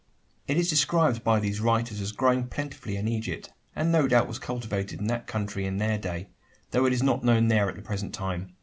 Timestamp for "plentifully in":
2.47-3.07